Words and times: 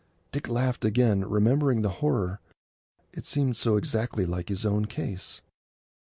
Dick 0.31 0.49
laughed 0.49 0.83
again, 0.83 1.23
remembering 1.25 1.83
the 1.83 1.89
horror. 2.01 2.39
It 3.13 3.27
seemed 3.27 3.55
so 3.55 3.77
exactly 3.77 4.25
like 4.25 4.49
his 4.49 4.65
own 4.65 4.85
case. 4.85 5.43